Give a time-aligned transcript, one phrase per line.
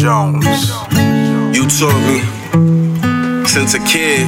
[0.00, 0.70] Jones.
[1.54, 2.24] You taught me
[3.44, 4.24] since a kid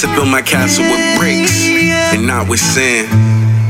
[0.00, 1.68] to build my castle with bricks
[2.14, 3.08] and not with sand.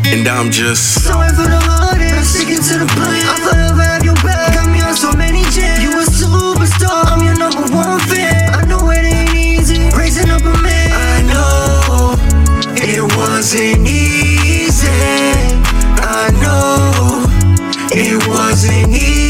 [0.07, 3.27] And I'm just Sorry for the heart and I'm sticking to the plan.
[3.27, 4.55] I'll forever have your back.
[4.55, 5.83] Got me on so many jams.
[5.83, 8.55] You a superstar, I'm your number one fan.
[8.55, 10.93] I know it ain't easy raising up a man.
[10.95, 12.15] I know
[12.79, 14.87] it wasn't easy.
[16.07, 17.27] I know
[17.91, 19.28] it wasn't easy to raise a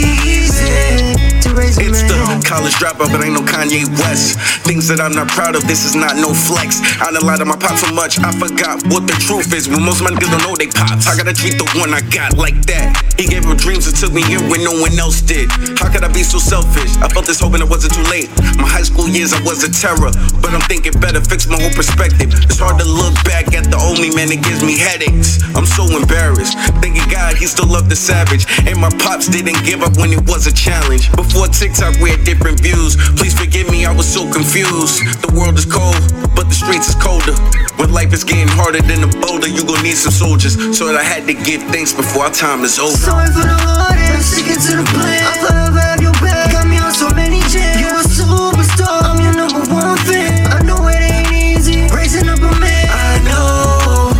[1.79, 4.38] It's the college dropout, but ain't no Kanye West.
[4.66, 6.82] Things that I'm not proud of, this is not no flex.
[6.98, 9.69] I done lied to my pop so much, I forgot what the truth is.
[9.69, 12.02] When most of my niggas don't know they pops, I gotta treat the one I
[12.10, 12.98] got like that.
[13.14, 15.50] He gave him dreams and took me in when no one else did.
[15.78, 16.98] How could I be so selfish?
[16.98, 18.30] I felt this hoping it wasn't too late.
[18.58, 20.10] My high school years, I was a terror,
[20.42, 22.34] but I'm thinking better, fix my whole perspective.
[22.50, 25.42] It's hard to look back at the me, man, it gives me headaches.
[25.56, 26.98] I'm so embarrassed, thinking
[27.38, 28.45] he still loved the savage.
[28.66, 31.10] And my pops didn't give up when it was a challenge.
[31.15, 32.98] Before TikTok, we had different views.
[33.14, 35.06] Please forgive me, I was so confused.
[35.23, 36.03] The world is cold,
[36.34, 37.39] but the streets is colder.
[37.78, 40.59] When life is getting harder than a boulder, you gon' need some soldiers.
[40.77, 42.97] So I had to give thanks before our time is over.
[42.97, 45.22] Sorry for the and I'm sticking to the plan.
[45.22, 46.53] I'll forever have your back.
[46.53, 47.78] Got me on so many jams.
[47.78, 50.47] You a superstar, I'm your number one fan.
[50.50, 52.86] I know it ain't easy raising up a man.
[52.91, 54.11] I know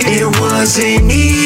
[0.00, 1.43] it wasn't easy.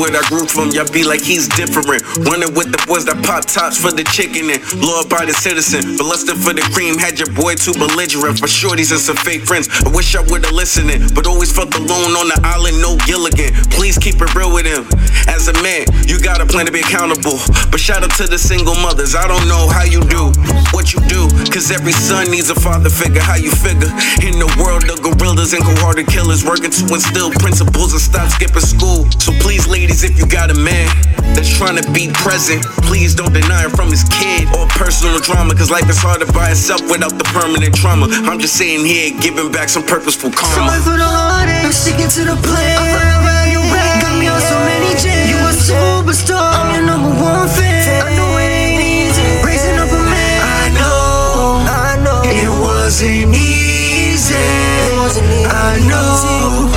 [0.00, 2.00] Where I grew from, y'all be like he's different.
[2.24, 6.00] Running with the boys that pop tops for the chicken and law abiding citizen.
[6.00, 8.40] But lusting for the cream had your boy too belligerent.
[8.40, 9.68] For shorties and some fake friends.
[9.84, 13.52] I wish I would've listened, but always felt alone on the island, no Gilligan.
[13.76, 14.88] Please keep it real with him.
[15.28, 17.36] As a man, you gotta plan to be accountable.
[17.68, 19.12] But shout out to the single mothers.
[19.12, 20.32] I don't know how you do
[20.72, 21.28] what you do.
[21.52, 23.20] Cause every son needs a father figure.
[23.20, 23.92] How you figure?
[24.24, 28.64] In the world of gorillas and cold-hearted killers, working to instill principles and stop skipping
[28.64, 29.04] school.
[29.20, 30.86] So please, ladies, if you got a man
[31.34, 35.50] that's trying to be present, please don't deny it from his kid or personal drama.
[35.52, 38.06] Cause life is harder by itself without the permanent trauma.
[38.30, 40.78] I'm just saying here, giving back some purposeful karma.
[40.78, 42.78] for the heart and I'm sticking to the plan.
[42.86, 43.98] Forever have your back.
[44.06, 45.26] Got me on so many jams.
[45.26, 48.06] You a superstar, I'm your number one fan.
[48.06, 50.38] I know it ain't easy raising up a man.
[50.38, 54.38] I know, I know it wasn't easy.
[54.38, 55.50] It wasn't easy.
[55.50, 56.70] I know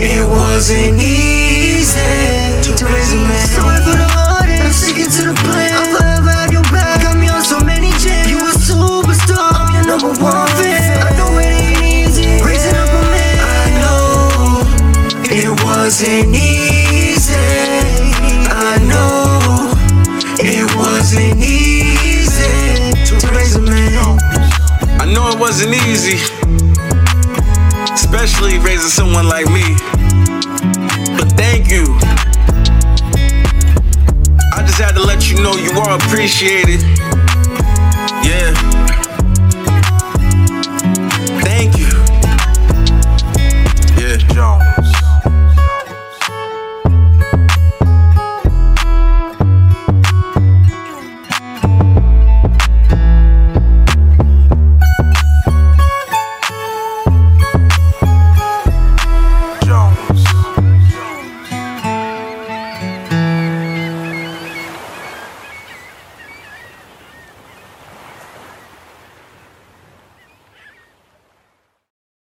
[0.00, 2.37] it wasn't easy
[10.16, 11.20] wasn't I
[13.80, 14.62] know
[15.30, 17.34] it wasn't easy.
[18.50, 19.40] I know
[20.38, 24.18] it wasn't easy to raise a man.
[25.00, 26.16] I know it wasn't easy,
[27.92, 29.76] especially raising someone like me.
[31.16, 31.96] But thank you.
[34.54, 36.82] I just had to let you know you are appreciated.